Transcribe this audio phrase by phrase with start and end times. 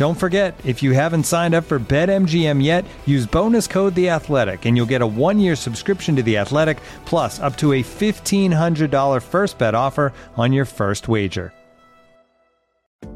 [0.00, 4.64] Don't forget, if you haven't signed up for BetMGM yet, use bonus code The Athletic,
[4.64, 8.90] and you'll get a one-year subscription to The Athletic, plus up to a fifteen hundred
[8.90, 11.52] dollar first bet offer on your first wager.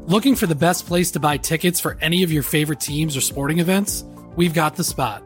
[0.01, 3.21] Looking for the best place to buy tickets for any of your favorite teams or
[3.21, 4.03] sporting events?
[4.35, 5.23] We've got the spot.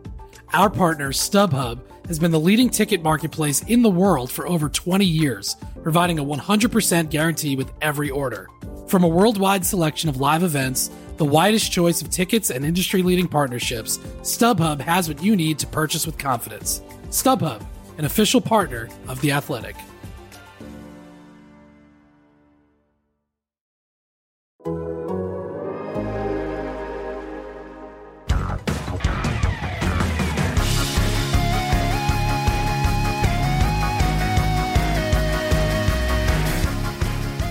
[0.54, 5.04] Our partner, StubHub, has been the leading ticket marketplace in the world for over 20
[5.04, 8.48] years, providing a 100% guarantee with every order.
[8.88, 13.28] From a worldwide selection of live events, the widest choice of tickets and industry leading
[13.28, 16.81] partnerships, StubHub has what you need to purchase with confidence.
[17.09, 17.61] StubHub,
[17.98, 19.76] an official partner of The Athletic.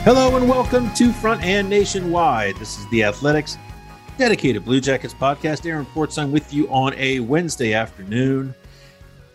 [0.08, 2.56] Hello and welcome to Front and Nationwide.
[2.56, 3.58] This is the Athletics
[4.16, 5.66] dedicated Blue Jackets podcast.
[5.66, 8.54] Aaron Portzline with you on a Wednesday afternoon.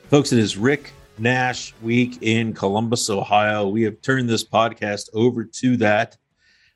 [0.10, 3.68] Folks, it is Rick Nash week in Columbus, Ohio.
[3.68, 6.18] We have turned this podcast over to that.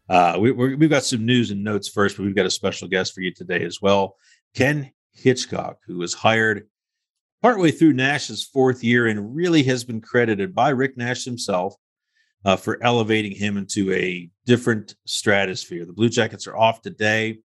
[0.08, 3.16] Uh, we, we've got some news and notes first, but we've got a special guest
[3.16, 4.16] for you today as well.
[4.54, 6.68] Ken Hitchcock, who was hired
[7.42, 11.74] partway through Nash's fourth year and really has been credited by Rick Nash himself
[12.46, 15.86] uh, for elevating him into a different stratosphere.
[15.86, 17.40] The Blue Jackets are off today.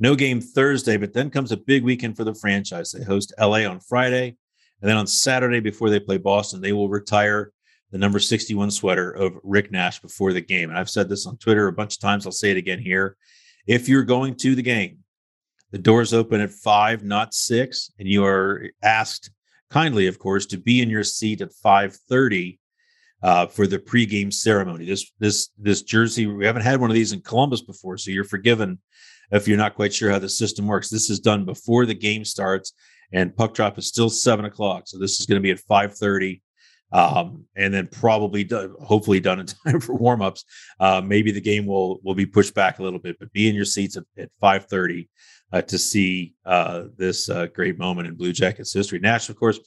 [0.00, 2.90] No game Thursday, but then comes a big weekend for the franchise.
[2.92, 4.36] They host LA on Friday.
[4.80, 7.52] And then on Saturday, before they play Boston, they will retire
[7.90, 10.70] the number 61 sweater of Rick Nash before the game.
[10.70, 12.26] And I've said this on Twitter a bunch of times.
[12.26, 13.16] I'll say it again here.
[13.66, 14.98] If you're going to the game,
[15.70, 19.30] the doors open at five, not six, and you are asked
[19.70, 22.58] kindly, of course, to be in your seat at 5:30
[23.24, 24.84] uh, for the pregame ceremony.
[24.84, 28.22] This this this jersey we haven't had one of these in Columbus before, so you're
[28.22, 28.78] forgiven
[29.32, 30.90] if you're not quite sure how the system works.
[30.90, 32.74] This is done before the game starts,
[33.12, 35.96] and puck drop is still seven o'clock, so this is going to be at five
[35.96, 36.42] thirty.
[36.92, 40.44] Um, and then probably done, hopefully done in time for warmups.
[40.78, 43.54] Uh, maybe the game will will be pushed back a little bit, but be in
[43.54, 45.08] your seats at, at five thirty
[45.50, 49.00] uh, to see uh, this uh, great moment in Blue Jackets history.
[49.00, 49.58] Nash, of course,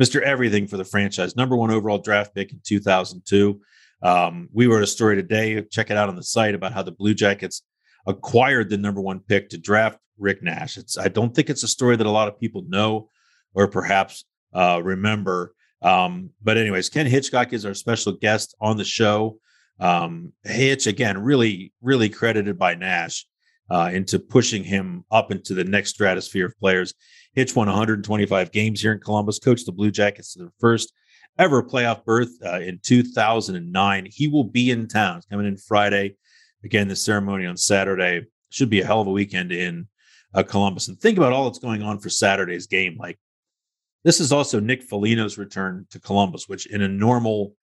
[0.00, 0.20] Mr.
[0.22, 3.60] Everything for the franchise, number one overall draft pick in 2002.
[4.02, 5.62] Um, we wrote a story today.
[5.62, 7.62] Check it out on the site about how the Blue Jackets
[8.06, 10.76] acquired the number one pick to draft Rick Nash.
[10.76, 13.08] It's I don't think it's a story that a lot of people know
[13.54, 15.54] or perhaps uh, remember.
[15.82, 19.38] Um, but anyways, Ken Hitchcock is our special guest on the show.
[19.80, 23.26] Um, Hitch again, really, really credited by Nash
[23.70, 26.94] uh, into pushing him up into the next stratosphere of players.
[27.34, 30.92] Hitch won 125 games here in Columbus, coached the Blue Jackets to their first
[31.38, 34.08] ever playoff berth uh, in 2009.
[34.10, 36.16] He will be in town, He's coming in Friday.
[36.64, 39.88] Again, the ceremony on Saturday should be a hell of a weekend in
[40.34, 40.88] uh, Columbus.
[40.88, 42.96] And think about all that's going on for Saturday's game.
[42.98, 43.18] Like
[44.04, 47.54] this is also Nick Foligno's return to Columbus, which in a normal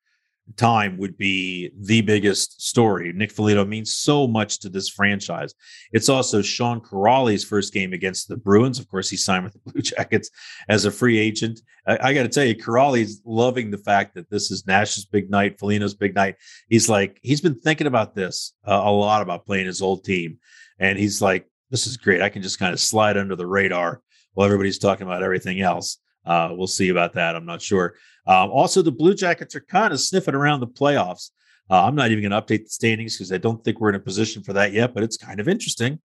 [0.55, 3.11] time would be the biggest story.
[3.13, 5.53] Nick Foligno means so much to this franchise.
[5.91, 8.79] It's also Sean Kuraly's first game against the Bruins.
[8.79, 10.29] Of course, he signed with the Blue Jackets
[10.67, 11.61] as a free agent.
[11.87, 15.29] I, I got to tell you, Kuraly's loving the fact that this is Nash's big
[15.29, 16.35] night, Foligno's big night.
[16.69, 20.39] He's like, he's been thinking about this uh, a lot about playing his old team.
[20.79, 22.21] And he's like, this is great.
[22.21, 24.01] I can just kind of slide under the radar
[24.33, 25.97] while everybody's talking about everything else.
[26.25, 27.35] Uh, we'll see about that.
[27.35, 27.95] I'm not sure.
[28.27, 31.31] Um, also, the Blue Jackets are kind of sniffing around the playoffs.
[31.69, 33.95] Uh, I'm not even going to update the standings because I don't think we're in
[33.95, 35.99] a position for that yet, but it's kind of interesting.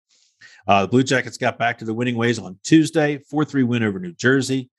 [0.67, 3.83] Uh, the Blue Jackets got back to the winning ways on Tuesday, 4 3 win
[3.83, 4.71] over New Jersey.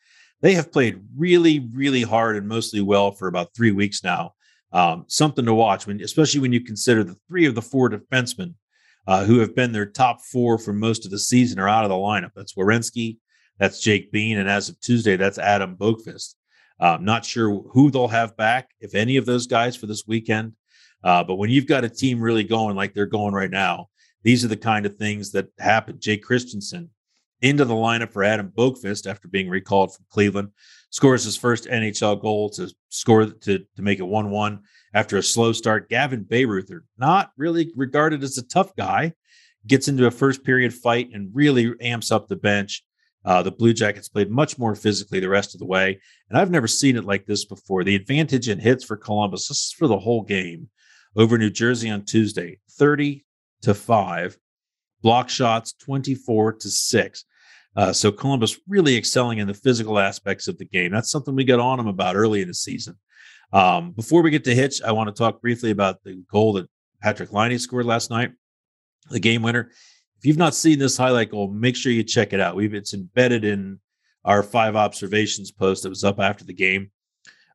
[0.41, 4.33] They have played really, really hard and mostly well for about three weeks now.
[4.71, 8.55] Um, something to watch, when, especially when you consider the three of the four defensemen
[9.07, 11.89] uh, who have been their top four for most of the season, are out of
[11.89, 12.31] the lineup.
[12.35, 13.17] That's Werenski,
[13.59, 16.35] that's Jake Bean, and as of Tuesday, that's Adam Boqvist.
[16.79, 20.53] Um, not sure who they'll have back, if any of those guys for this weekend.
[21.03, 23.87] Uh, but when you've got a team really going like they're going right now,
[24.23, 25.99] these are the kind of things that happen.
[25.99, 26.89] Jake Christiansen
[27.41, 30.49] into the lineup for Adam Boqvist after being recalled from Cleveland,
[30.89, 34.59] scores his first NHL goal to score to, to make it 1 1
[34.93, 35.89] after a slow start.
[35.89, 39.13] Gavin Bayreuther, not really regarded as a tough guy,
[39.67, 42.83] gets into a first period fight and really amps up the bench.
[43.25, 45.99] Uh, the Blue Jackets played much more physically the rest of the way.
[46.29, 47.83] And I've never seen it like this before.
[47.83, 50.69] The advantage in hits for Columbus, this is for the whole game
[51.15, 53.25] over New Jersey on Tuesday, 30
[53.63, 54.37] to 5.
[55.01, 57.25] Block shots 24 to 6.
[57.75, 60.91] Uh, so Columbus really excelling in the physical aspects of the game.
[60.91, 62.95] That's something we got on them about early in the season.
[63.51, 66.69] Um, before we get to Hitch, I want to talk briefly about the goal that
[67.01, 68.31] Patrick Laine scored last night,
[69.09, 69.71] the game winner.
[70.17, 72.55] If you've not seen this highlight goal, make sure you check it out.
[72.55, 73.79] We've it's embedded in
[74.23, 76.91] our five observations post that was up after the game,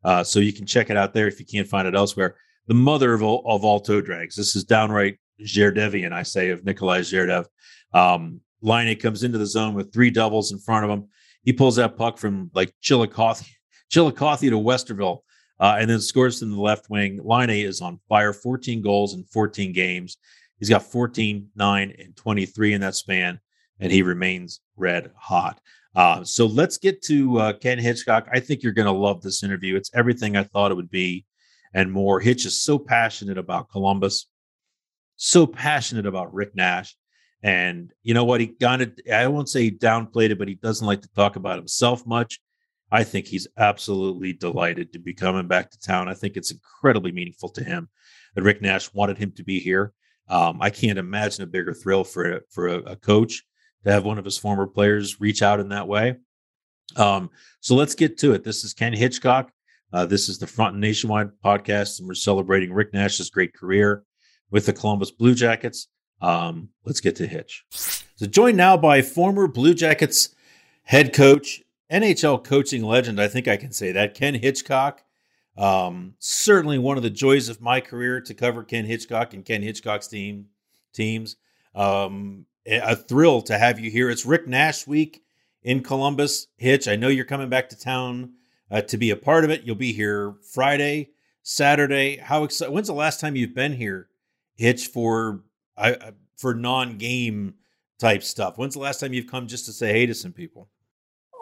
[0.05, 2.37] uh, so you can check it out there if you can't find it elsewhere.
[2.67, 4.37] The mother of all, of all toe drags.
[4.37, 7.47] This is downright Zherdevian, I say, of Nikolai Zherdev.
[7.93, 11.09] Um, Laine comes into the zone with three doubles in front of him.
[11.43, 13.43] He pulls that puck from like Chillicothe,
[13.91, 15.21] Chillicothe to Westerville,
[15.59, 17.21] uh, and then scores from the left wing.
[17.25, 20.19] Laine is on fire, 14 goals in 14 games.
[20.61, 23.41] He's got 14, 9, and 23 in that span,
[23.81, 25.61] and he remains red hot.
[25.97, 28.29] Uh, so let's get to uh, Ken Hitchcock.
[28.33, 29.75] I think you're going to love this interview.
[29.75, 31.25] It's everything I thought it would be
[31.75, 32.21] and more.
[32.21, 34.27] Hitch is so passionate about Columbus,
[35.17, 36.95] so passionate about Rick Nash.
[37.43, 38.41] And you know what?
[38.41, 41.37] He kind of, I won't say he downplayed it, but he doesn't like to talk
[41.37, 42.39] about himself much.
[42.93, 46.09] I think he's absolutely delighted to be coming back to town.
[46.09, 47.89] I think it's incredibly meaningful to him
[48.35, 49.93] that Rick Nash wanted him to be here.
[50.31, 53.43] Um, I can't imagine a bigger thrill for for a, a, coach
[53.85, 56.17] to have one of his former players reach out in that way.
[56.97, 57.31] Um,
[57.61, 58.45] so let's get to it.
[58.45, 59.51] This is Ken Hitchcock.
[59.93, 64.05] Uh, this is the Front and Nationwide podcast, and we're celebrating Rick Nash's great career
[64.53, 65.89] with the Columbus Blue Jackets.
[66.21, 67.65] Um, let's get to Hitch.
[67.71, 70.29] So, joined now by former Blue Jackets
[70.85, 75.03] head coach, NHL coaching legend, I think I can say that, Ken Hitchcock.
[75.61, 79.63] Um, certainly one of the joys of my career to cover Ken Hitchcock and Ken
[79.63, 80.47] Hitchcock's team
[80.95, 81.37] teams.
[81.75, 84.09] Um, a thrill to have you here.
[84.09, 85.23] It's Rick Nash week
[85.63, 86.47] in Columbus.
[86.57, 88.33] Hitch, I know you're coming back to town
[88.71, 89.65] uh, to be a part of it.
[89.65, 91.11] You'll be here Friday,
[91.43, 92.17] Saturday.
[92.17, 92.73] How excited?
[92.73, 94.09] When's the last time you've been here,
[94.57, 95.43] Hitch, for
[95.77, 97.55] I, for non-game
[97.99, 98.57] type stuff?
[98.57, 100.71] When's the last time you've come just to say hey to some people?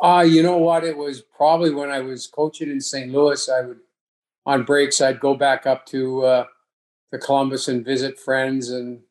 [0.02, 0.82] Uh, you know what?
[0.82, 3.12] It was probably when I was coaching in St.
[3.12, 3.48] Louis.
[3.48, 3.78] I would
[4.48, 6.44] on breaks I'd go back up to uh,
[7.12, 8.70] to Columbus and visit friends.
[8.70, 9.02] And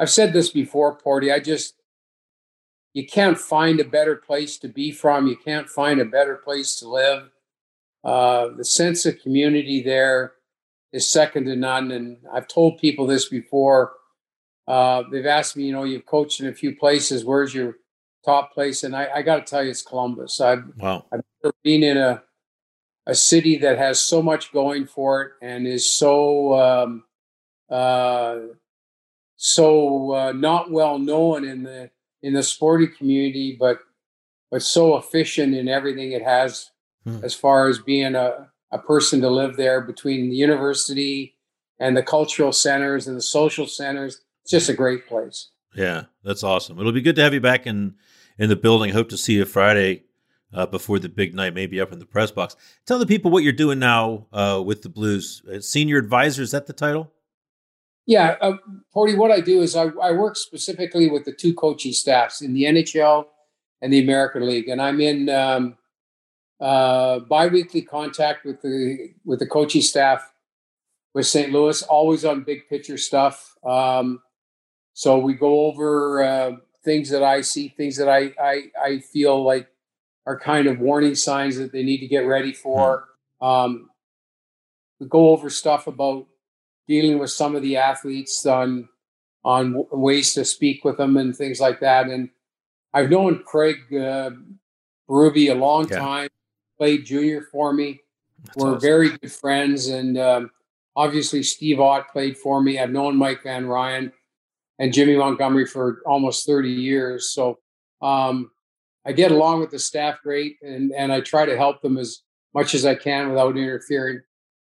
[0.00, 1.32] I've said this before, Porty.
[1.32, 1.74] I just
[2.92, 5.28] you can't find a better place to be from.
[5.28, 7.30] You can't find a better place to live.
[8.02, 10.32] Uh, the sense of community there
[10.92, 11.92] is second to none.
[11.92, 13.92] And I've told people this before.
[14.66, 17.24] Uh, they've asked me, you know, you've coached in a few places.
[17.24, 17.76] Where's your
[18.24, 18.82] top place?
[18.82, 20.40] And I, I got to tell you, it's Columbus.
[20.40, 21.04] I've, wow.
[21.12, 21.22] I've
[21.62, 22.22] been in a
[23.06, 27.04] a city that has so much going for it and is so um,
[27.70, 28.38] uh,
[29.36, 31.90] so uh, not well known in the
[32.22, 33.78] in the sporting community, but
[34.50, 36.70] but so efficient in everything it has
[37.04, 37.18] hmm.
[37.22, 41.36] as far as being a, a person to live there between the university
[41.78, 44.20] and the cultural centers and the social centers.
[44.42, 45.50] It's just a great place.
[45.74, 46.78] Yeah, that's awesome.
[46.78, 47.94] It'll be good to have you back in
[48.38, 48.90] in the building.
[48.90, 50.05] Hope to see you Friday
[50.56, 52.56] uh, before the big night, maybe up in the press box.
[52.86, 55.42] Tell the people what you're doing now uh, with the Blues.
[55.52, 57.12] Uh, senior advisor, is that the title?
[58.06, 58.54] Yeah, uh,
[58.94, 62.54] Porty, what I do is I, I, work specifically with the two coaching staffs in
[62.54, 63.26] the NHL
[63.82, 65.76] and the American League, and I'm in um,
[66.60, 70.32] uh, biweekly contact with the with the coaching staff
[71.14, 71.50] with St.
[71.52, 73.56] Louis, always on big picture stuff.
[73.64, 74.22] Um,
[74.94, 76.52] so we go over uh,
[76.84, 79.68] things that I see, things that I, I I feel like
[80.26, 83.04] are kind of warning signs that they need to get ready for.
[83.40, 83.46] Hmm.
[83.46, 83.90] Um,
[84.98, 86.26] we go over stuff about
[86.88, 88.88] dealing with some of the athletes on
[89.44, 92.08] on ways to speak with them and things like that.
[92.08, 92.30] And
[92.92, 94.30] I've known Craig uh,
[95.08, 95.98] Berube a long yeah.
[95.98, 96.28] time.
[96.78, 98.00] Played junior for me.
[98.44, 98.80] That's We're awesome.
[98.80, 100.50] very good friends, and um,
[100.94, 102.78] obviously Steve Ott played for me.
[102.78, 104.12] I've known Mike Van Ryn
[104.78, 107.30] and Jimmy Montgomery for almost thirty years.
[107.30, 107.58] So
[108.02, 108.50] um,
[109.06, 112.22] I get along with the staff great, and and I try to help them as
[112.54, 114.20] much as I can without interfering.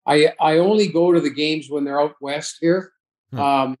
[0.06, 2.92] I I only go to the games when they're out west here.
[3.30, 3.40] Hmm.
[3.40, 3.76] Um,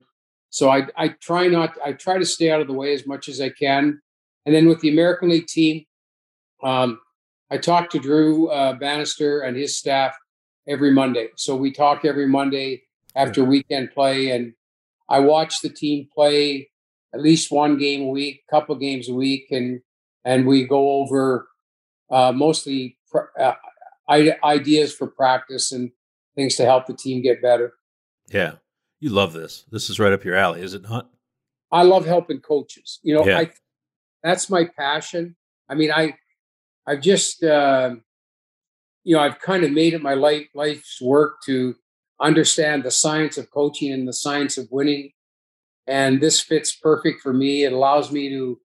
[0.50, 3.28] So I, I try not, I try to stay out of the way as much
[3.28, 4.00] as I can.
[4.46, 5.84] And then with the American League team,
[6.62, 6.98] um,
[7.50, 10.16] I talk to Drew uh, Bannister and his staff
[10.66, 11.28] every Monday.
[11.36, 12.84] So we talk every Monday
[13.14, 14.54] after weekend play, and
[15.10, 16.70] I watch the team play
[17.12, 19.82] at least one game a week, couple games a week, and
[20.26, 21.48] and we go over
[22.10, 23.54] uh, mostly pr- uh,
[24.10, 25.90] ideas for practice and
[26.34, 27.74] things to help the team get better.
[28.28, 28.54] Yeah,
[29.00, 29.64] you love this.
[29.70, 31.08] This is right up your alley, is it not?
[31.72, 32.98] I love helping coaches.
[33.02, 33.38] You know, yeah.
[33.38, 33.50] I
[34.22, 35.36] that's my passion.
[35.68, 36.14] I mean, I
[36.86, 37.94] I've just uh,
[39.04, 41.76] you know I've kind of made it my life life's work to
[42.20, 45.12] understand the science of coaching and the science of winning,
[45.86, 47.64] and this fits perfect for me.
[47.64, 48.60] It allows me to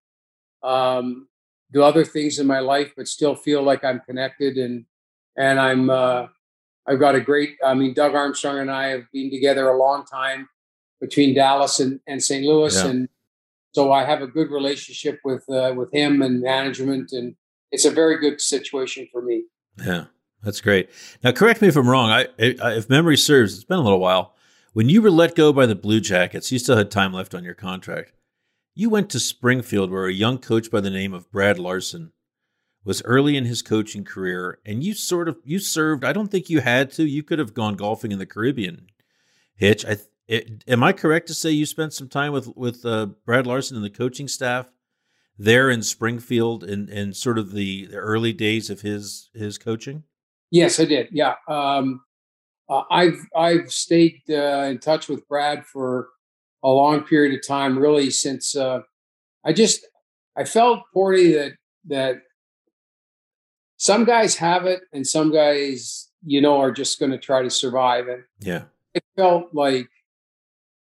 [0.67, 1.27] um,
[1.73, 4.85] do other things in my life, but still feel like I'm connected and
[5.37, 6.27] and I'm uh,
[6.87, 7.55] I've got a great.
[7.63, 10.49] I mean, Doug Armstrong and I have been together a long time
[10.99, 12.45] between Dallas and, and St.
[12.45, 12.89] Louis, yeah.
[12.89, 13.09] and
[13.71, 17.35] so I have a good relationship with uh, with him and management, and
[17.71, 19.43] it's a very good situation for me.
[19.83, 20.05] Yeah,
[20.43, 20.89] that's great.
[21.23, 22.09] Now, correct me if I'm wrong.
[22.09, 24.35] I, I, if memory serves, it's been a little while.
[24.73, 27.43] When you were let go by the Blue Jackets, you still had time left on
[27.43, 28.13] your contract.
[28.73, 32.13] You went to Springfield, where a young coach by the name of Brad Larsen
[32.83, 36.03] was early in his coaching career, and you sort of you served.
[36.03, 37.03] I don't think you had to.
[37.03, 38.87] You could have gone golfing in the Caribbean.
[39.55, 39.97] Hitch, I
[40.27, 43.75] it, am I correct to say you spent some time with with uh, Brad Larsen
[43.75, 44.71] and the coaching staff
[45.37, 50.03] there in Springfield in, in sort of the, the early days of his his coaching?
[50.49, 51.09] Yes, I did.
[51.11, 52.01] Yeah, um,
[52.69, 56.09] uh, I've I've stayed uh, in touch with Brad for
[56.63, 58.81] a long period of time, really since uh,
[59.45, 59.85] I just
[60.37, 61.53] I felt Porty that
[61.85, 62.21] that
[63.77, 67.49] some guys have it and some guys you know are just going to try to
[67.49, 68.21] survive it.
[68.39, 68.63] yeah
[68.93, 69.89] it felt like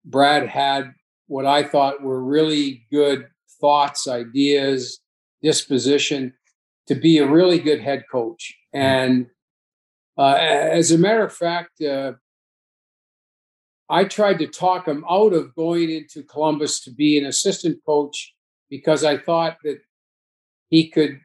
[0.04, 0.92] brad had
[1.28, 3.28] what i thought were really good
[3.62, 5.00] thoughts ideas
[5.44, 6.34] disposition
[6.88, 8.80] to be a really good head coach mm.
[8.80, 9.28] and
[10.18, 12.14] uh, as a matter of fact uh,
[13.90, 18.34] i tried to talk him out of going into columbus to be an assistant coach
[18.70, 19.80] because i thought that
[20.70, 21.20] he could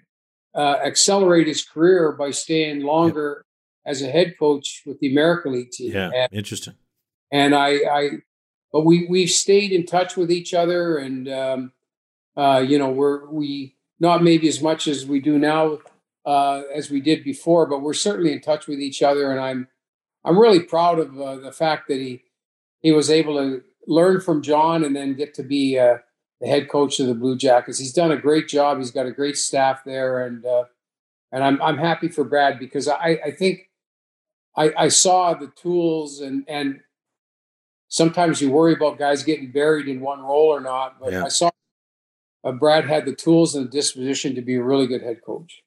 [0.55, 3.45] uh, accelerate his career by staying longer
[3.87, 5.93] as a head coach with the American League team.
[5.93, 6.75] Yeah, and, interesting.
[7.31, 8.11] And I, I,
[8.73, 11.73] but we we stayed in touch with each other, and um,
[12.37, 15.79] uh, you know, we're we not maybe as much as we do now
[16.25, 19.69] uh, as we did before, but we're certainly in touch with each other, and I'm
[20.25, 22.23] I'm really proud of uh, the fact that he
[22.85, 25.97] he was able to learn from John and then get to be uh,
[26.41, 27.79] the head coach of the Blue Jackets.
[27.79, 28.77] He's done a great job.
[28.79, 30.65] He's got a great staff there, and uh,
[31.33, 33.71] and I'm I'm happy for Brad because I I think
[34.55, 36.81] I, I saw the tools and and
[37.89, 41.25] sometimes you worry about guys getting buried in one role or not, but yeah.
[41.25, 41.51] I saw
[42.45, 45.63] uh, Brad had the tools and the disposition to be a really good head coach.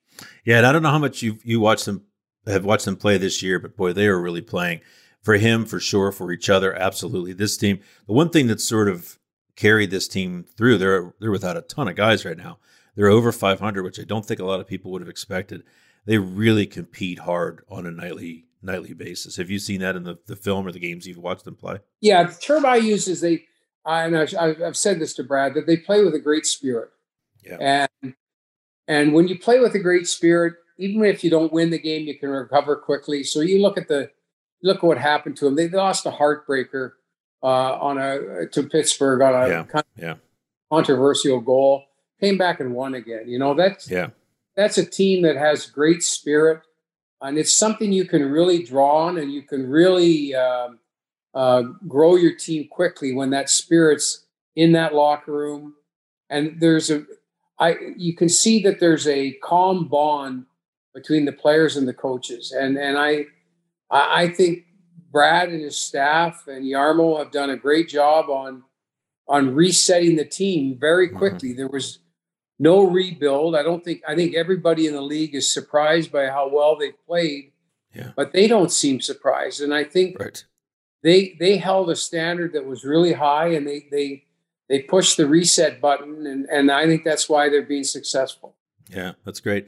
[0.46, 2.04] Yeah, and I don't know how much you you watched them
[2.46, 4.82] have watched them play this year, but boy, they are really playing
[5.28, 7.34] for him for sure, for each other, absolutely.
[7.34, 9.20] This team, the one thing that's sort of
[9.58, 10.78] carried this team through.
[10.78, 12.60] They're they're without a ton of guys right now.
[12.96, 15.64] They're over 500, which I don't think a lot of people would have expected.
[16.06, 19.36] They really compete hard on a nightly nightly basis.
[19.36, 21.80] Have you seen that in the, the film or the games you've watched them play?
[22.00, 23.48] Yeah, the term I use is they,
[23.86, 26.92] and I've said this to Brad that they play with a great spirit.
[27.44, 27.88] Yeah.
[28.02, 28.14] And
[28.88, 32.08] and when you play with a great spirit, even if you don't win the game,
[32.08, 33.26] you can recover quickly.
[33.26, 34.10] So you look at the
[34.62, 35.56] look what happened to them.
[35.56, 36.92] They lost a heartbreaker
[37.44, 39.64] uh, on a to Pittsburgh on a yeah.
[39.64, 40.16] Kind of yeah.
[40.72, 41.84] controversial goal.
[42.20, 43.28] Came back and won again.
[43.28, 44.10] You know that's yeah.
[44.56, 46.62] That's a team that has great spirit,
[47.22, 50.80] and it's something you can really draw on, and you can really um,
[51.36, 55.76] uh, grow your team quickly when that spirit's in that locker room.
[56.32, 57.06] And there's a,
[57.60, 60.46] I you can see that there's a calm bond
[60.96, 63.28] between the players and the coaches, and and I
[63.90, 64.66] I think
[65.12, 68.64] Brad and his staff and Jarmo have done a great job on
[69.28, 71.18] on resetting the team very mm-hmm.
[71.18, 71.50] quickly.
[71.50, 71.58] Mm-hmm.
[71.58, 72.00] There was
[72.60, 73.56] no rebuild.
[73.56, 77.06] I don't think I think everybody in the league is surprised by how well they've
[77.06, 77.52] played.
[77.94, 78.12] Yeah.
[78.16, 79.62] But they don't seem surprised.
[79.62, 80.44] And I think right.
[81.04, 84.26] they they held a standard that was really high and they they
[84.70, 88.56] they pushed the reset button and, and I think that's why they're being successful.
[88.90, 89.68] Yeah, that's great.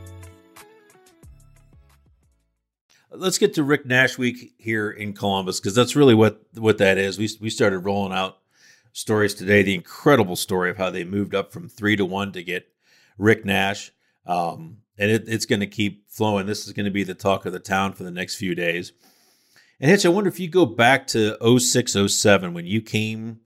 [3.21, 6.97] Let's get to Rick Nash Week here in Columbus because that's really what what that
[6.97, 7.19] is.
[7.19, 8.39] We we started rolling out
[8.93, 9.61] stories today.
[9.61, 12.67] The incredible story of how they moved up from three to one to get
[13.19, 13.91] Rick Nash.
[14.25, 16.47] Um, and it, it's going to keep flowing.
[16.47, 18.91] This is going to be the talk of the town for the next few days.
[19.79, 23.41] And Hitch, I wonder if you go back to 06, 07, when you came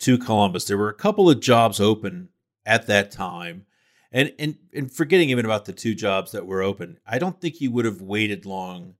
[0.00, 2.30] to Columbus, there were a couple of jobs open
[2.66, 3.66] at that time.
[4.10, 7.60] And, and, and forgetting even about the two jobs that were open, I don't think
[7.60, 8.94] you would have waited long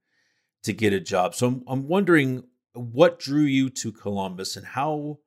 [0.65, 1.35] to get a job.
[1.35, 5.19] So I'm, I'm wondering what drew you to Columbus and how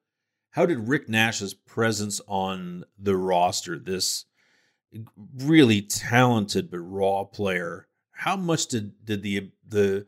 [0.52, 4.26] how did Rick Nash's presence on the roster, this
[5.38, 7.88] really talented but raw player.
[8.12, 10.08] How much did did the the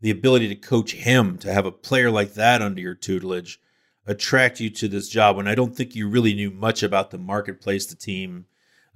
[0.00, 3.60] the ability to coach him to have a player like that under your tutelage
[4.06, 7.18] attract you to this job when I don't think you really knew much about the
[7.18, 8.46] marketplace, the team,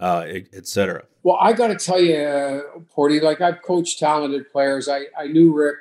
[0.02, 1.04] uh, et cetera?
[1.22, 4.88] Well, I got to tell you, Porty, like I've coached talented players.
[4.88, 5.76] I, I knew Rick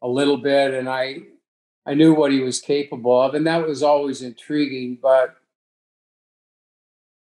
[0.00, 1.18] a little bit and I,
[1.84, 3.34] I knew what he was capable of.
[3.34, 4.98] And that was always intriguing.
[5.02, 5.34] But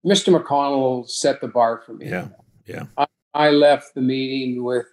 [0.04, 0.36] Mr.
[0.36, 2.10] McConnell set the bar for me.
[2.10, 2.30] Yeah.
[2.66, 2.86] Yeah.
[2.98, 4.88] I, I left the meeting with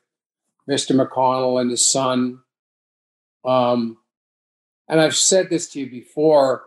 [0.68, 0.94] Mr.
[0.94, 2.40] McConnell and his son.
[3.42, 3.96] Um,
[4.86, 6.64] and I've said this to you before.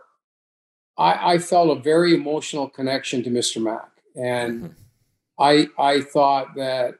[0.98, 3.62] I, I felt a very emotional connection to Mr.
[3.62, 3.93] Mack.
[4.14, 4.72] And mm-hmm.
[5.38, 6.94] I I thought that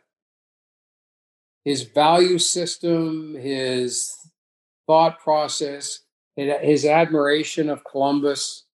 [1.65, 4.15] his value system, his
[4.87, 6.01] thought process,
[6.37, 8.65] his admiration of Columbus,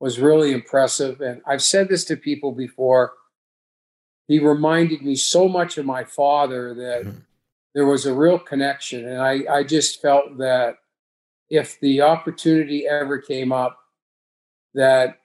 [0.00, 1.20] was really impressive.
[1.20, 3.12] And I've said this to people before.
[4.28, 7.18] He reminded me so much of my father that mm-hmm.
[7.74, 9.06] there was a real connection.
[9.06, 10.76] And I, I just felt that
[11.50, 13.78] if the opportunity ever came up,
[14.74, 15.18] that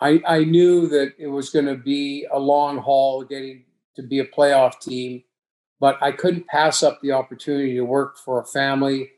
[0.00, 3.64] I, I knew that it was going to be a long haul getting
[3.96, 5.24] to be a playoff team,
[5.80, 9.10] but I couldn't pass up the opportunity to work for a family.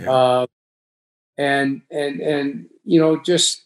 [0.00, 0.10] Yeah.
[0.10, 0.46] Uh,
[1.36, 3.64] and and and you know just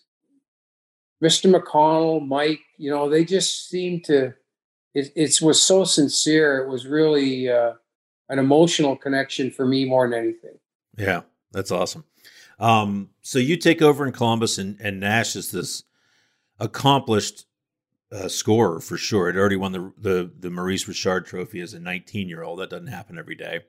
[1.23, 1.53] Mr.
[1.53, 4.35] McConnell, Mike, you know, they just seemed to,
[4.95, 6.59] it, it was so sincere.
[6.59, 7.73] It was really uh,
[8.29, 10.59] an emotional connection for me more than anything.
[10.97, 12.05] Yeah, that's awesome.
[12.61, 15.83] Um, so you take over in Columbus, and, and Nash is this
[16.59, 17.45] accomplished
[18.11, 19.29] uh, scorer for sure.
[19.29, 22.61] It already won the, the the Maurice Richard Trophy as a 19 year old.
[22.61, 23.61] That doesn't happen every day.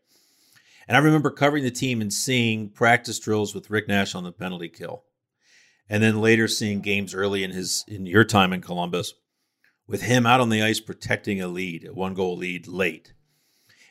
[0.87, 4.31] And I remember covering the team and seeing practice drills with Rick Nash on the
[4.31, 5.03] penalty kill
[5.89, 9.13] and then later seeing games early in his in your time in Columbus
[9.87, 13.13] with him out on the ice protecting a lead, a one goal lead late.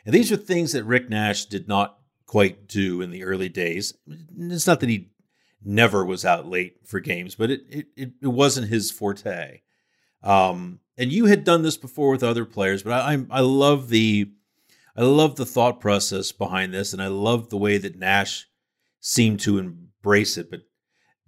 [0.07, 3.95] And these are things that Rick Nash did not quite do in the early days.
[4.39, 5.11] It's not that he
[5.65, 7.63] never was out late for games, but it
[7.97, 9.63] it, it wasn't his forte.
[10.23, 13.89] Um, and you had done this before with other players, but I, I I love
[13.89, 14.31] the
[14.97, 18.49] I love the thought process behind this, and I love the way that Nash
[19.01, 20.51] seemed to embrace it.
[20.51, 20.63] But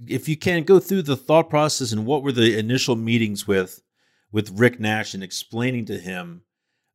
[0.08, 3.82] if you can go through the thought process and what were the initial meetings with
[4.32, 6.42] with Rick Nash and explaining to him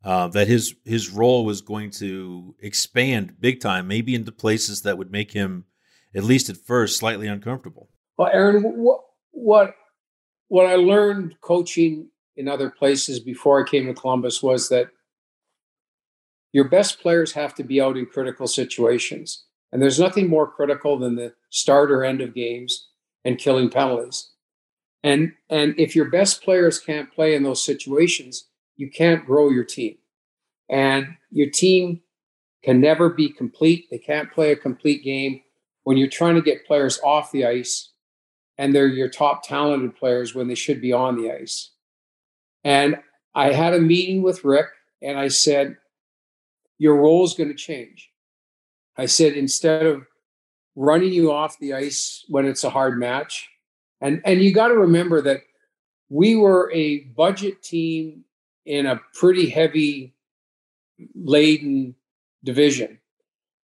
[0.04, 4.98] uh, that his his role was going to expand big time, maybe into places that
[4.98, 5.65] would make him,
[6.15, 7.89] at least at first, slightly uncomfortable.
[8.17, 9.01] Well, Aaron, what
[9.32, 9.75] what
[10.47, 14.88] what I learned coaching in other places before I came to Columbus was that
[16.54, 19.45] your best players have to be out in critical situations.
[19.71, 22.88] And there's nothing more critical than the start or end of games
[23.25, 24.32] and killing penalties.
[25.04, 28.47] And and if your best players can't play in those situations,
[28.78, 29.97] you can't grow your team.
[30.69, 32.01] And your team
[32.63, 33.86] can never be complete.
[33.91, 35.41] They can't play a complete game
[35.86, 37.91] when you're trying to get players off the ice
[38.58, 41.71] and they're your top talented players when they should be on the ice.
[42.63, 42.98] And
[43.34, 44.67] I had a meeting with Rick
[45.02, 45.78] and I said,
[46.78, 48.12] Your role is going to change.
[48.98, 50.06] I said, instead of
[50.76, 53.50] running you off the ice when it's a hard match.
[54.02, 55.41] And and you got to remember that
[56.10, 58.26] we were a budget team
[58.65, 60.13] in a pretty heavy
[61.13, 61.95] laden
[62.43, 63.00] division.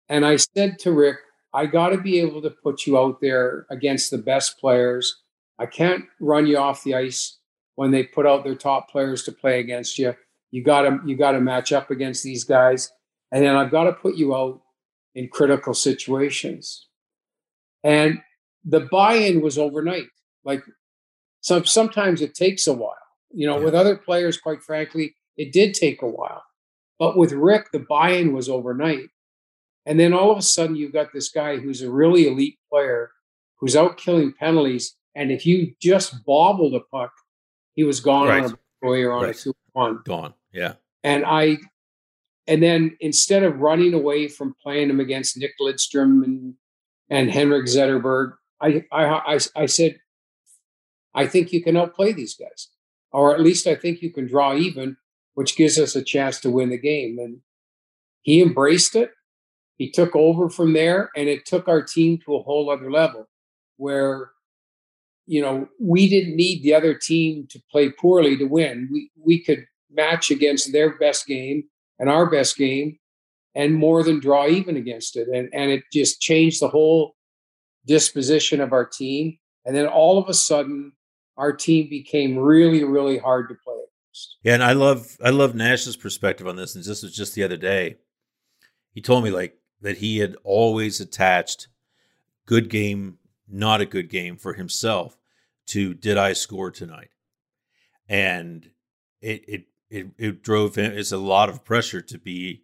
[0.08, 1.16] And I said to Rick,
[1.52, 5.22] I got to be able to put you out there against the best players.
[5.58, 7.38] I can't run you off the ice
[7.74, 10.14] when they put out their top players to play against you.
[10.50, 12.90] You got to you got to match up against these guys,
[13.30, 14.60] and then I've got to put you out
[15.14, 16.86] in critical situations.
[17.82, 18.20] And
[18.64, 20.06] the buy-in was overnight.
[20.44, 20.62] Like
[21.40, 22.96] some sometimes it takes a while.
[23.32, 23.64] You know, yeah.
[23.64, 26.42] with other players, quite frankly, it did take a while.
[26.98, 29.08] But with Rick, the buy-in was overnight.
[29.90, 33.10] And then all of a sudden, you've got this guy who's a really elite player
[33.58, 34.94] who's out killing penalties.
[35.16, 37.10] And if you just bobbled a puck,
[37.74, 38.44] he was gone right.
[38.44, 39.34] on a breakaway or on right.
[39.34, 39.98] a two one.
[40.04, 40.34] Gone.
[40.52, 40.74] Yeah.
[41.02, 41.58] And I,
[42.46, 46.54] and then instead of running away from playing him against Nick Lidstrom and
[47.08, 49.98] and Henrik Zetterberg, I, I, I, I said,
[51.16, 52.68] I think you can outplay these guys,
[53.10, 54.98] or at least I think you can draw even,
[55.34, 57.18] which gives us a chance to win the game.
[57.18, 57.38] And
[58.22, 59.10] he embraced it.
[59.80, 63.26] He took over from there, and it took our team to a whole other level
[63.78, 64.32] where
[65.30, 68.88] you know, we didn't need the other team to play poorly to win.
[68.90, 71.62] We we could match against their best game
[72.00, 72.98] and our best game
[73.54, 75.28] and more than draw even against it.
[75.28, 77.14] And and it just changed the whole
[77.86, 79.38] disposition of our team.
[79.64, 80.90] And then all of a sudden
[81.36, 84.36] our team became really, really hard to play against.
[84.42, 86.74] Yeah, and I love I love Nash's perspective on this.
[86.74, 87.98] And this was just the other day.
[88.94, 91.68] He told me like that he had always attached
[92.46, 95.16] good game, not a good game for himself
[95.66, 97.10] to did I score tonight?
[98.08, 98.70] And
[99.20, 102.62] it it it, it drove him it's a lot of pressure to be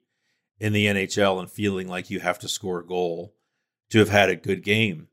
[0.59, 3.35] in the NHL and feeling like you have to score a goal
[3.91, 5.09] to have had a good game.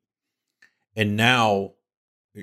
[0.96, 1.74] And now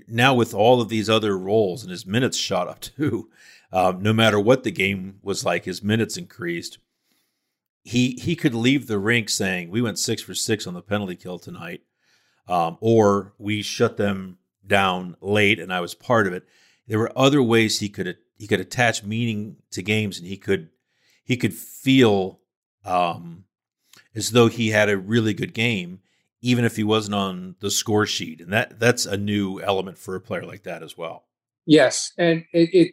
[0.07, 3.29] now with all of these other roles and his minutes shot up too,
[3.73, 6.79] um, no matter what the game was like, his minutes increased.
[7.83, 11.17] He he could leave the rink saying we went six for six on the penalty
[11.17, 11.83] kill tonight,
[12.49, 16.47] um, or we shut them down late and I was part of it.
[16.87, 20.71] There were other ways he could he could attach meaning to games and he could
[21.25, 22.41] he could feel
[22.85, 23.45] um,
[24.15, 26.01] as though he had a really good game
[26.43, 30.15] even if he wasn't on the score sheet and that that's a new element for
[30.15, 31.25] a player like that as well.
[31.67, 32.93] Yes, and it, it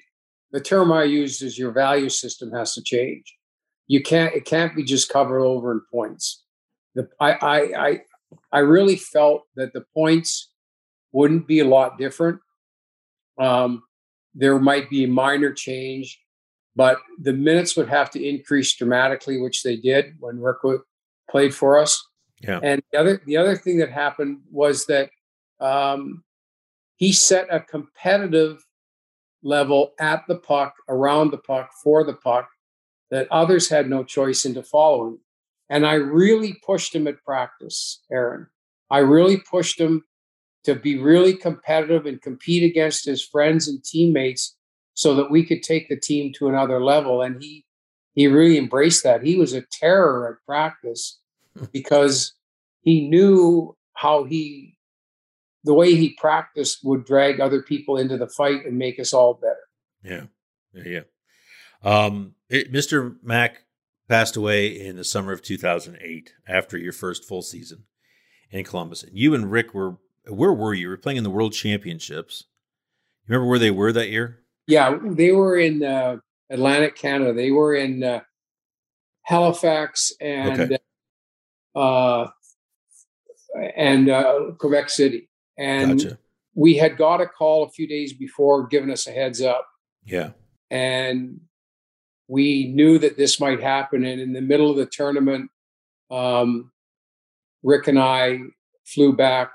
[0.51, 3.36] the term I used is your value system has to change.
[3.87, 6.43] You can't it can't be just covered over in points.
[6.95, 8.01] The I I I
[8.51, 10.51] I really felt that the points
[11.11, 12.39] wouldn't be a lot different.
[13.39, 13.83] Um,
[14.35, 16.19] there might be a minor change,
[16.75, 20.57] but the minutes would have to increase dramatically, which they did when Rick
[21.29, 22.03] played for us.
[22.41, 22.59] Yeah.
[22.61, 25.09] And the other the other thing that happened was that
[25.59, 26.23] um,
[26.97, 28.63] he set a competitive
[29.43, 32.49] level at the puck, around the puck, for the puck
[33.11, 35.19] that others had no choice into following.
[35.69, 38.47] And I really pushed him at practice, Aaron.
[38.89, 40.03] I really pushed him
[40.63, 44.55] to be really competitive and compete against his friends and teammates
[44.93, 47.21] so that we could take the team to another level.
[47.21, 47.65] And he
[48.13, 49.21] he really embraced that.
[49.23, 51.19] He was a terror at practice
[51.71, 52.33] because
[52.81, 54.77] he knew how he
[55.63, 59.33] the way he practiced would drag other people into the fight and make us all
[59.35, 59.67] better.
[60.03, 60.23] Yeah
[60.85, 61.01] yeah.
[61.83, 63.63] Um, it, mr mack
[64.09, 67.83] passed away in the summer of 2008 after your first full season
[68.51, 69.97] in columbus and you and rick were
[70.29, 70.83] where were you?
[70.83, 72.45] You were playing in the World Championships.
[73.25, 74.39] You remember where they were that year?
[74.67, 76.17] Yeah, they were in uh,
[76.49, 77.33] Atlantic Canada.
[77.33, 78.21] They were in uh,
[79.23, 80.77] Halifax and okay.
[81.75, 82.27] uh,
[83.75, 85.29] and uh, Quebec City.
[85.57, 86.17] And gotcha.
[86.53, 89.67] we had got a call a few days before, giving us a heads up.
[90.05, 90.31] Yeah,
[90.69, 91.39] and
[92.27, 94.03] we knew that this might happen.
[94.03, 95.49] And in the middle of the tournament,
[96.11, 96.71] um,
[97.63, 98.39] Rick and I
[98.85, 99.51] flew back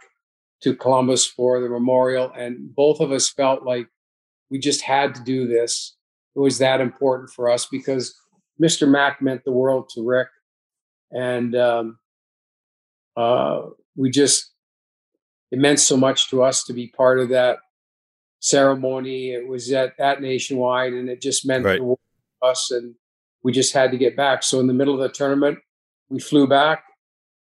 [0.62, 2.32] to Columbus for the memorial.
[2.36, 3.88] And both of us felt like
[4.50, 5.96] we just had to do this.
[6.34, 8.14] It was that important for us because
[8.62, 8.88] Mr.
[8.88, 10.28] Mack meant the world to Rick.
[11.10, 11.98] And um,
[13.16, 13.62] uh,
[13.96, 14.50] we just,
[15.50, 17.58] it meant so much to us to be part of that
[18.40, 19.32] ceremony.
[19.32, 21.78] It was at, at Nationwide and it just meant right.
[21.78, 21.98] the world
[22.42, 22.70] us.
[22.70, 22.94] And
[23.42, 24.42] we just had to get back.
[24.42, 25.58] So in the middle of the tournament,
[26.08, 26.84] we flew back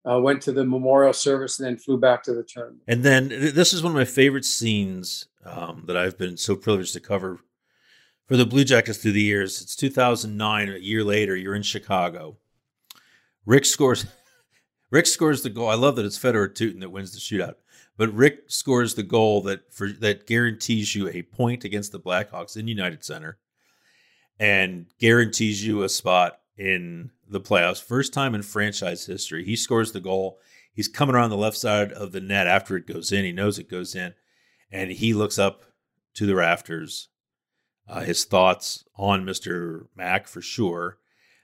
[0.10, 2.84] uh, went to the memorial service, and then flew back to the tournament.
[2.88, 6.93] And then this is one of my favorite scenes um, that I've been so privileged
[6.93, 7.39] to cover
[8.28, 9.62] for the Blue Jackets through the years.
[9.62, 11.36] It's 2009, a year later.
[11.36, 12.38] You're in Chicago.
[13.45, 14.06] Rick scores.
[14.91, 15.69] Rick scores the goal.
[15.69, 17.56] I love that it's Fedor Tyutin that wins the shootout,
[17.95, 22.58] but Rick scores the goal that for that guarantees you a point against the Blackhawks
[22.58, 23.38] in United Center,
[24.39, 27.84] and guarantees you a spot in the playoffs.
[27.84, 29.43] First time in franchise history.
[29.45, 30.39] He scores the goal.
[30.71, 33.25] He's coming around the left side of the net after it goes in.
[33.25, 34.13] He knows it goes in.
[34.71, 35.63] And he looks up
[36.15, 37.10] to the rafters.
[37.88, 39.88] Uh, his thoughts on Mr.
[39.95, 40.97] Mack for sure.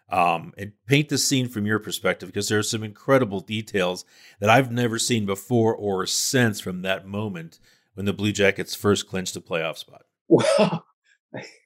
[0.10, 4.06] Um, and paint the scene from your perspective because there are some incredible details
[4.40, 7.60] that I've never seen before or since from that moment
[7.96, 10.04] when the Blue Jackets first clinched a playoff spot.
[10.28, 10.86] Well,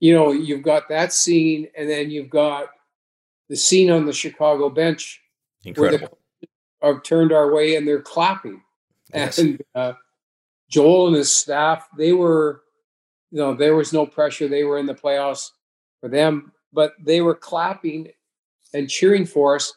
[0.00, 2.68] you know, you've got that scene, and then you've got
[3.48, 5.20] the scene on the Chicago bench
[5.64, 6.18] Incredible.
[6.82, 8.60] are turned our way and they're clapping.
[9.14, 9.38] Yes.
[9.38, 9.92] And uh,
[10.68, 12.62] Joel and his staff, they were,
[13.30, 14.48] you know, there was no pressure.
[14.48, 15.50] They were in the playoffs
[16.00, 18.08] for them, but they were clapping
[18.74, 19.72] and cheering for us.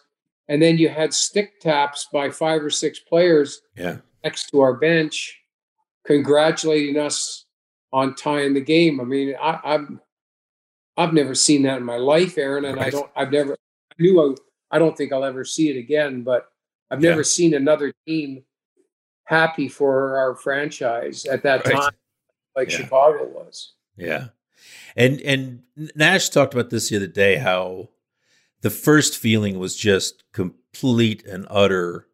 [0.48, 3.98] And then you had stick taps by five or six players Yeah.
[4.24, 5.38] next to our bench,
[6.06, 7.46] congratulating us
[7.94, 9.00] on tying the game.
[9.00, 10.02] I mean, I, I'm
[11.00, 13.10] I've never seen that in my life, Aaron, and I don't.
[13.16, 13.54] I've never.
[13.54, 14.22] I knew
[14.72, 14.76] I.
[14.76, 16.52] I don't think I'll ever see it again, but
[16.92, 17.24] I've never Yeah.
[17.24, 18.44] seen another team
[19.24, 21.74] happy for our franchise at that Right.
[21.76, 21.92] time,
[22.56, 22.78] like Yeah.
[22.78, 23.74] Chicago was.
[23.98, 24.28] Yeah.
[24.96, 25.64] And and
[25.96, 27.90] Nash talked about this the other day how
[28.62, 32.08] the first feeling was just complete and utter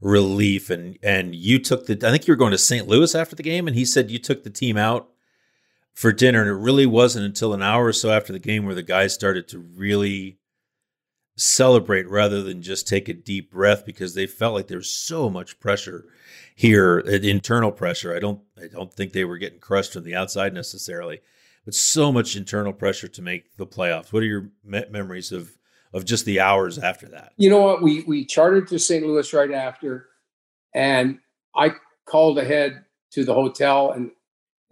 [0.00, 2.86] relief and and you took the I think you were going to St.
[2.86, 5.08] Louis after the game and he said you took the team out
[5.94, 8.74] for dinner and it really wasn't until an hour or so after the game where
[8.74, 10.38] the guys started to really
[11.36, 15.58] celebrate rather than just take a deep breath because they felt like there's so much
[15.58, 16.04] pressure
[16.54, 20.54] here internal pressure i don't i don't think they were getting crushed from the outside
[20.54, 21.20] necessarily
[21.64, 25.56] but so much internal pressure to make the playoffs what are your me- memories of
[25.92, 27.80] of just the hours after that You know what?
[27.80, 29.06] We we chartered to St.
[29.06, 30.08] Louis right after,
[30.74, 31.20] and
[31.54, 31.70] I
[32.04, 34.10] called ahead to the hotel and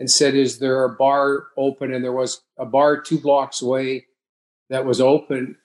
[0.02, 4.06] and said, "Is there a bar open?" And there was a bar two blocks away
[4.68, 5.56] that was open,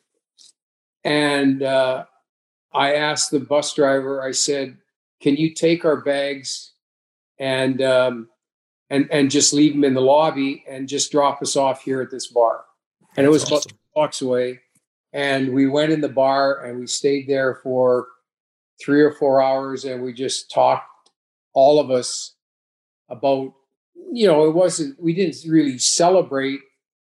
[1.03, 2.05] and uh,
[2.71, 4.21] I asked the bus driver.
[4.21, 4.77] I said,
[5.19, 6.73] "Can you take our bags
[7.39, 8.29] and um,
[8.91, 12.11] and and just leave them in the lobby and just drop us off here at
[12.11, 12.65] this bar?"
[13.17, 14.59] And it was That's about two blocks away
[15.13, 18.05] and we went in the bar and we stayed there for
[18.79, 21.09] three or four hours and we just talked
[21.55, 22.35] all of us
[23.09, 23.51] about
[24.11, 26.61] you know it wasn't we didn't really celebrate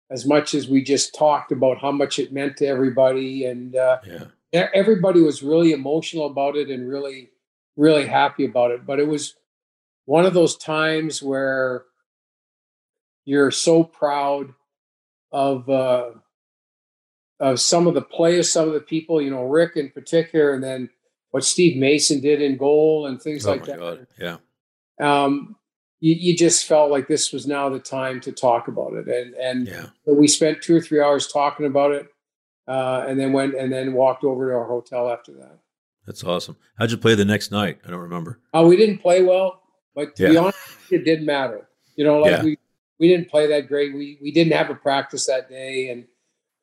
[0.10, 3.46] as much as we just talked about how much it meant to everybody.
[3.46, 4.00] And uh,
[4.52, 4.68] yeah.
[4.74, 7.30] everybody was really emotional about it and really
[7.78, 8.86] really happy about it.
[8.86, 9.36] But it was
[10.06, 11.86] one of those times where
[13.26, 14.54] you're so proud
[15.32, 16.12] of uh,
[17.40, 20.64] of some of the players, some of the people, you know, Rick in particular, and
[20.64, 20.90] then
[21.32, 23.80] what Steve Mason did in goal and things oh like that.
[23.80, 24.08] god.
[24.20, 24.38] Yeah.
[25.00, 25.56] Um,
[26.02, 29.34] you, you just felt like this was now the time to talk about it, and
[29.36, 32.08] and yeah so we spent two or three hours talking about it,
[32.68, 35.60] uh, and then went and then walked over to our hotel after that.
[36.06, 39.22] that's awesome how'd you play the next night i don't remember Uh, we didn't play
[39.24, 39.62] well,
[39.96, 40.58] but to be honest,
[40.92, 41.68] it didn't matter.
[41.96, 42.44] You know, like Yeah.
[42.44, 42.58] we
[43.00, 43.94] we didn't play that great.
[43.94, 46.06] We we didn't have a practice that day, and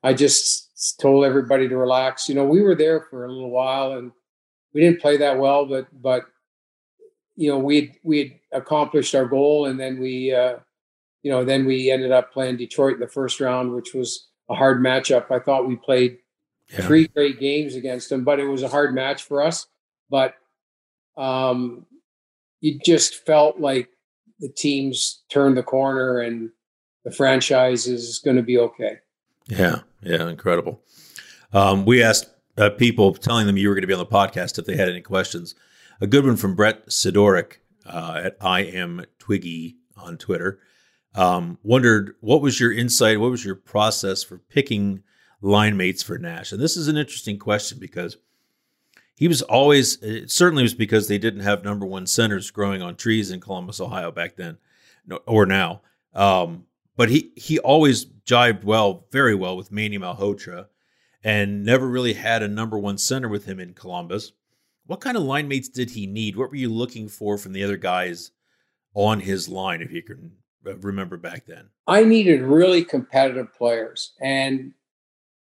[0.03, 2.29] I just told everybody to relax.
[2.29, 4.13] You know, we were there for a little while, and
[4.73, 6.23] we didn't play that well, but but
[7.37, 10.57] you know we we had accomplished our goal, and then we uh,
[11.23, 14.55] you know then we ended up playing Detroit in the first round, which was a
[14.55, 15.31] hard matchup.
[15.31, 16.19] I thought we played
[16.71, 19.67] yeah three great games against them, but it was a hard match for us.
[20.11, 20.35] But
[21.17, 21.87] um,
[22.61, 23.89] you just felt like
[24.41, 26.51] the teams turned the corner and
[27.05, 28.99] the franchise is going to be okay.
[29.47, 30.83] Yeah, yeah, incredible.
[31.53, 34.59] Um, we asked uh, people, telling them you were going to be on the podcast
[34.59, 35.55] if they had any questions.
[36.01, 40.59] A good one from Brett Sidoric uh, at I am Twiggy on Twitter.
[41.15, 43.19] Um, wondered what was your insight?
[43.19, 45.03] What was your process for picking
[45.41, 46.53] line mates for Nash?
[46.53, 48.19] And this is an interesting question because
[49.15, 52.97] he was always it certainly was because they didn't have number one centers growing on
[52.97, 54.59] trees in Columbus, Ohio back then,
[55.27, 55.81] or now.
[56.13, 60.67] Um, but he he always jived well, very well with Manny Malhotra,
[61.25, 64.33] and never really had a number one center with him in Columbus.
[64.87, 66.37] What kind of line mates did he need?
[66.37, 68.31] What were you looking for from the other guys
[68.95, 70.33] on his line, if you can
[70.67, 71.69] uh, remember back then?
[71.87, 74.73] I needed really competitive players, and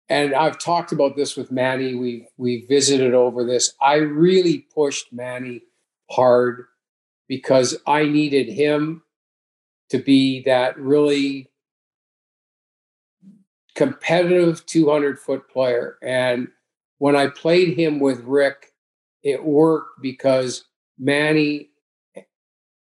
[0.10, 1.96] and I've talked about this with Manny.
[1.96, 3.74] We we visited over this.
[3.82, 5.64] I really pushed Manny
[6.12, 6.66] hard
[7.28, 9.04] because I needed him
[9.90, 11.50] to be that really
[13.76, 15.98] competitive 200 foot player.
[16.04, 16.50] And
[16.98, 18.73] when I played him with Rick,
[19.24, 20.66] it worked because
[21.00, 21.70] Manny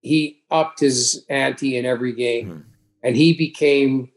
[0.00, 2.60] he upped his ante in every game Hmm.
[3.02, 4.10] and he became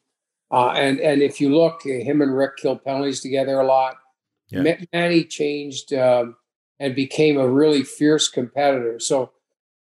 [0.52, 3.96] Uh, and and if you look, him and Rick killed penalties together a lot.
[4.50, 4.76] Yeah.
[4.92, 6.36] Manny changed um,
[6.78, 9.00] and became a really fierce competitor.
[9.00, 9.32] So,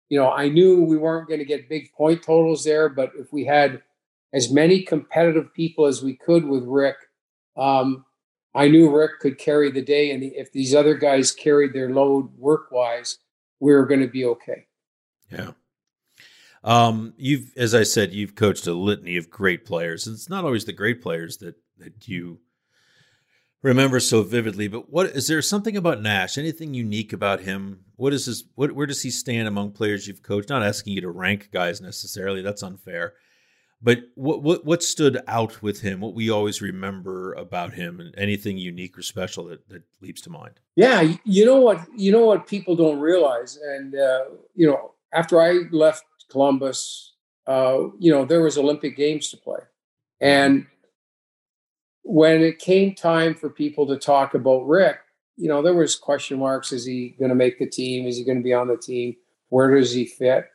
[0.10, 3.34] you know, I knew we weren't going to get big point totals there, but if
[3.34, 3.82] we had
[4.32, 6.98] as many competitive people as we could with Rick,
[7.58, 8.06] um,
[8.54, 10.12] I knew Rick could carry the day.
[10.12, 13.20] And if these other guys carried their load work wise,
[13.60, 14.68] we were going to be okay.
[15.32, 15.52] Yeah.
[16.64, 20.44] Um, you've, as I said, you've coached a litany of great players, and it's not
[20.44, 22.40] always the great players that that you
[23.62, 24.68] remember so vividly.
[24.68, 26.38] But what is there something about Nash?
[26.38, 27.86] Anything unique about him?
[27.96, 28.44] What is his?
[28.56, 30.50] What where does he stand among players you've coached?
[30.50, 32.42] Not asking you to rank guys necessarily.
[32.42, 33.14] That's unfair.
[33.82, 36.02] But what what what stood out with him?
[36.02, 40.30] What we always remember about him, and anything unique or special that that leaps to
[40.30, 40.60] mind?
[40.76, 45.42] Yeah, you know what you know what people don't realize, and uh, you know after
[45.42, 47.14] I left Columbus,
[47.48, 49.60] uh, you know, there was Olympic Games to play.
[50.22, 50.68] And
[52.04, 54.98] when it came time for people to talk about Rick,
[55.38, 56.72] you know, there was question marks.
[56.72, 58.08] Is he going to make the team?
[58.08, 59.16] Is he going to be on the team?
[59.50, 60.46] Where does he fit?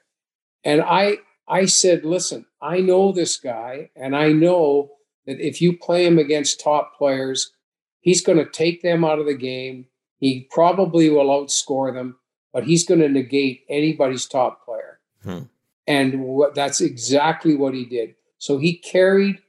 [0.63, 4.92] And I, I said, listen, I know this guy, and I know
[5.26, 7.52] that if you play him against top players,
[8.00, 9.87] he's going to take them out of the game.
[10.18, 12.18] He probably will outscore them,
[12.52, 15.00] but he's going to negate anybody's top player.
[15.22, 15.42] Hmm.
[15.87, 18.14] And what, that's exactly what he did.
[18.38, 19.40] So he carried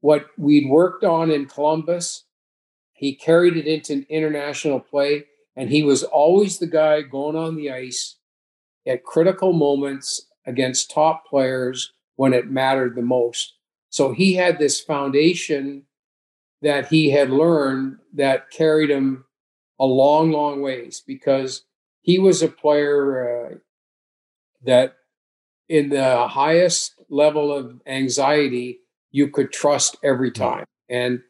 [0.00, 2.24] what we'd worked on in Columbus,
[2.92, 5.24] he carried it into an international play,
[5.56, 8.16] and he was always the guy going on the ice
[8.86, 13.54] at critical moments against top players when it mattered the most.
[13.90, 15.84] So he had this foundation
[16.62, 19.24] that he had learned that carried him
[19.78, 21.64] a long, long ways because
[22.02, 23.54] he was a player uh,
[24.64, 24.96] that
[25.68, 30.64] in the highest level of anxiety you could trust every time.
[30.88, 31.20] And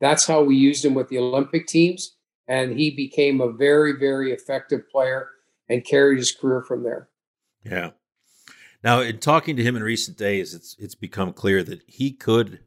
[0.00, 2.16] that's how we used him with the Olympic teams.
[2.48, 5.28] And he became a very, very effective player
[5.68, 7.08] and carried his career from there.
[7.64, 7.90] Yeah.
[8.82, 12.60] Now, in talking to him in recent days, it's it's become clear that he could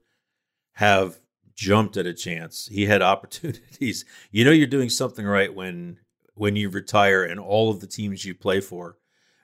[0.73, 1.19] have
[1.55, 2.67] jumped at a chance.
[2.67, 4.05] He had opportunities.
[4.31, 5.99] You know, you're doing something right when
[6.35, 8.97] when you retire, and all of the teams you play for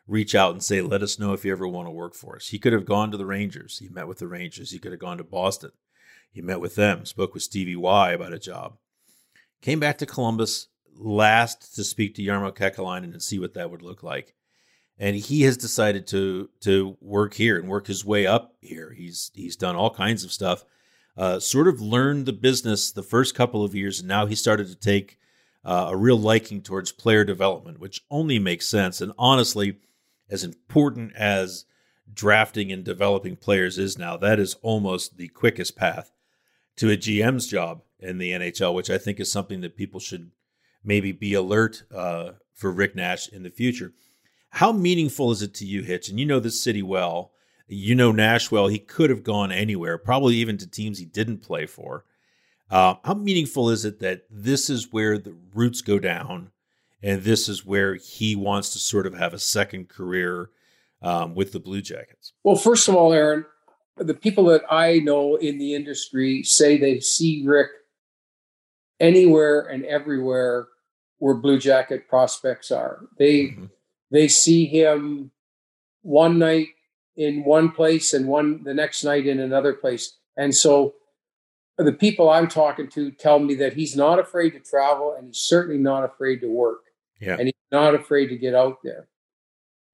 [0.10, 2.48] reach out and say, let us know if you ever want to work for us.
[2.48, 3.78] He could have gone to the Rangers.
[3.78, 4.72] He met with the Rangers.
[4.72, 5.72] He could have gone to Boston.
[6.32, 8.78] He met with them, spoke with Stevie Y about a job.
[9.62, 13.82] Came back to Columbus last to speak to Jarmo Kekalainen and see what that would
[13.82, 14.36] look like.
[15.00, 18.92] And he has decided to to work here and work his way up here.
[18.92, 20.66] He's he's done all kinds of stuff.
[21.18, 24.68] Uh, sort of learned the business the first couple of years, and now he started
[24.68, 25.18] to take
[25.66, 29.02] uh, a real liking towards player development, which only makes sense.
[29.02, 29.78] And honestly,
[30.30, 31.66] as important as
[32.14, 36.12] drafting and developing players is now, that is almost the quickest path
[36.78, 40.32] to a GM's job in the NHL, which I think is something that people should
[40.84, 43.94] maybe be alert uh, for Rick Nash in the future.
[44.52, 46.10] How meaningful is it to you, Hitch?
[46.10, 47.32] And you know this city well.
[47.68, 48.68] You know Nash well.
[48.68, 52.06] He could have gone anywhere, probably even to teams he didn't play for.
[52.70, 56.52] Uh, how meaningful is it that this is where the roots go down
[57.02, 60.50] and this is where he wants to sort of have a second career
[61.02, 62.34] um, with the Blue Jackets?
[62.44, 63.46] Well, first of all, Aaron,
[63.98, 67.70] the people that I know in the industry say they see Rick
[69.00, 70.68] anywhere and everywhere
[71.18, 73.06] where Blue Jacket prospects are.
[73.18, 73.66] They mm-hmm.
[74.12, 75.32] They see him
[76.02, 76.68] one night
[77.16, 80.18] in one place and one the next night in another place.
[80.38, 80.96] And so
[81.78, 85.38] the people I'm talking to tell me that he's not afraid to travel and he's
[85.38, 86.80] certainly not afraid to work.
[87.20, 87.36] Yeah.
[87.38, 89.08] And he's not afraid to get out there.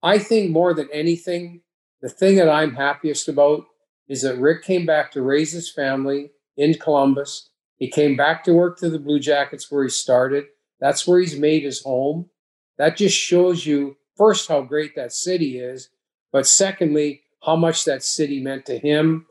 [0.04, 1.62] I think more than anything,
[2.02, 3.66] the thing that I'm happiest about
[4.08, 7.50] is that Rick came back to raise his family in Columbus.
[7.78, 10.46] He came back to work to the Blue Jackets where he started.
[10.80, 12.30] That's where he's made his home.
[12.78, 15.90] That just shows you, first, how great that city is,
[16.32, 19.28] but secondly, how much that city meant to him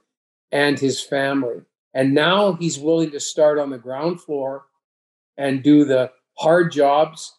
[0.53, 1.63] and his family.
[1.93, 4.67] And now he's willing to start on the ground floor
[5.37, 7.35] and do the hard jobs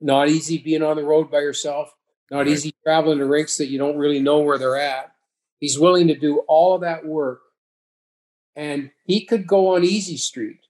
[0.00, 1.94] not easy being on the road by yourself.
[2.30, 2.48] Not right.
[2.48, 5.12] easy traveling to rinks that you don't really know where they're at.
[5.60, 7.40] He's willing to do all of that work.
[8.54, 10.60] And he could go on easy street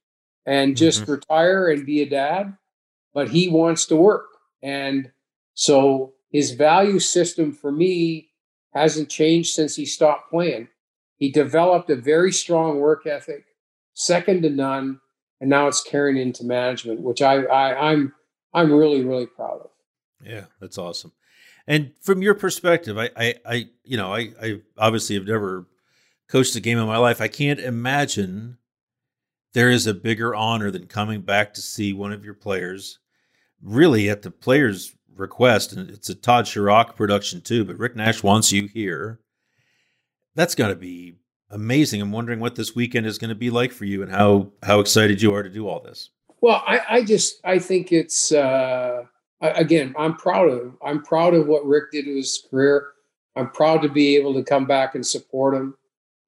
[0.45, 1.13] and just mm-hmm.
[1.13, 2.57] retire and be a dad,
[3.13, 4.27] but he wants to work.
[4.63, 5.11] And
[5.53, 8.29] so his value system for me
[8.73, 10.67] hasn't changed since he stopped playing.
[11.17, 13.45] He developed a very strong work ethic,
[13.93, 15.01] second to none,
[15.41, 18.13] and now it's carrying into management, which I, I I'm
[18.53, 19.69] I'm really, really proud of.
[20.25, 21.11] Yeah, that's awesome.
[21.67, 25.67] And from your perspective, I, I, I you know, I, I obviously have never
[26.27, 27.21] coached a game in my life.
[27.21, 28.57] I can't imagine
[29.53, 32.99] there is a bigger honor than coming back to see one of your players,
[33.61, 35.73] really at the player's request.
[35.73, 39.19] And it's a Todd Sharrock production too, but Rick Nash wants you here.
[40.35, 41.15] That's got to be
[41.49, 42.01] amazing.
[42.01, 44.79] I'm wondering what this weekend is going to be like for you and how how
[44.79, 46.09] excited you are to do all this.
[46.41, 49.03] Well, I, I just I think it's uh,
[49.41, 52.87] again I'm proud of I'm proud of what Rick did to his career.
[53.35, 55.75] I'm proud to be able to come back and support him.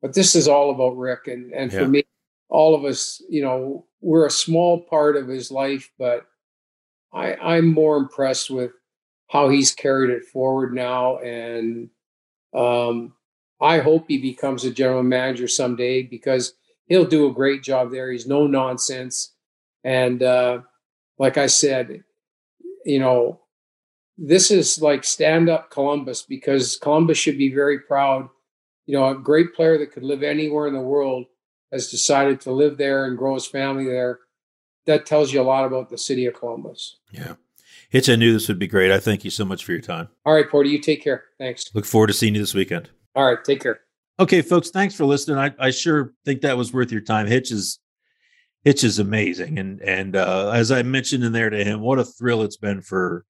[0.02, 1.80] But this is all about Rick, and and yeah.
[1.80, 2.04] for me,
[2.50, 6.26] all of us, you know, we're a small part of his life, but
[7.14, 8.72] I I'm more impressed with
[9.30, 11.90] how he's carried it forward now, and
[12.54, 13.14] um,
[13.62, 16.54] I hope he becomes a general manager someday because
[16.88, 18.12] he'll do a great job there.
[18.12, 19.34] He's no nonsense.
[19.84, 20.62] And uh,
[21.18, 22.04] like I said,
[22.86, 23.40] you know,
[24.18, 28.30] this is like stand up Columbus because Columbus should be very proud.
[28.88, 31.28] You know, a great player that could live anywhere in the world
[31.72, 34.20] has decided to live there and grow his family there.
[34.86, 37.00] That tells you a lot about the city of Columbus.
[37.12, 37.34] Yeah.
[37.90, 38.92] Hitch, I knew this would be great.
[38.92, 40.08] I thank you so much for your time.
[40.26, 41.26] All right, Porty, you take care.
[41.38, 41.66] Thanks.
[41.76, 42.90] Look forward to seeing you this weekend.
[43.16, 43.44] All right.
[43.44, 43.82] Take care.
[44.20, 44.70] Okay, folks.
[44.70, 45.38] Thanks for listening.
[45.38, 47.28] I, I sure think that was worth your time.
[47.28, 47.80] Hitch is
[48.64, 52.06] Hitch is amazing, and and uh, as I mentioned in there to him, what a
[52.06, 53.26] thrill it's been for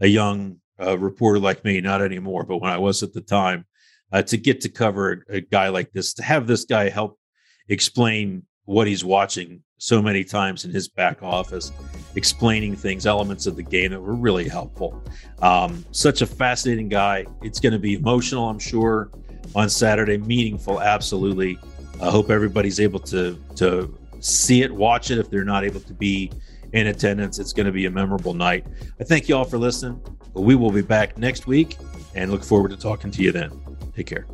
[0.00, 1.80] a young uh, reporter like me.
[1.80, 3.66] Not anymore, but when I was at the time,
[4.12, 7.18] uh, to get to cover a, a guy like this, to have this guy help
[7.68, 11.72] explain what he's watching so many times in his back office,
[12.14, 15.02] explaining things, elements of the game that were really helpful.
[15.42, 17.26] Um, such a fascinating guy.
[17.42, 19.10] It's going to be emotional, I'm sure
[19.54, 20.18] on Saturday.
[20.18, 21.58] Meaningful, absolutely.
[22.00, 25.18] I hope everybody's able to to see it, watch it.
[25.18, 26.32] If they're not able to be
[26.72, 28.66] in attendance, it's going to be a memorable night.
[29.00, 30.00] I thank you all for listening.
[30.34, 31.76] We will be back next week
[32.14, 33.50] and look forward to talking to you then.
[33.94, 34.26] Take care.